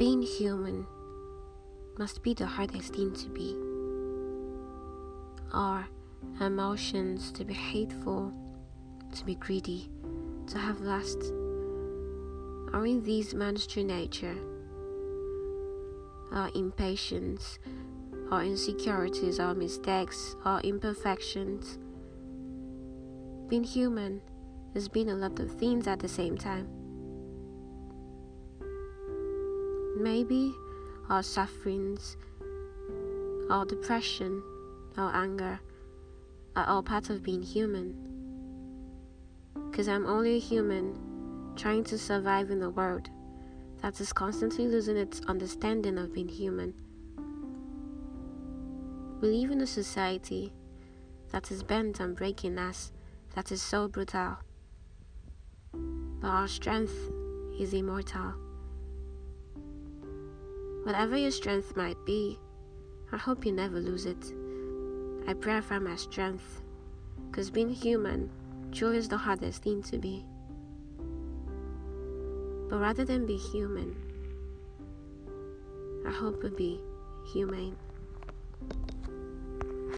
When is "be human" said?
73.26-73.94